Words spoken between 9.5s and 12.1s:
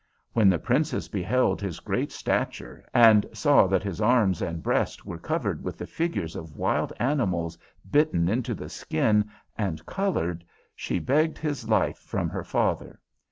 and coloured, she begged his life